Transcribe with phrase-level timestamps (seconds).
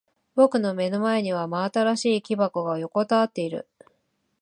[0.33, 3.67] 僕の目の前には真新しい木箱が横たわっている。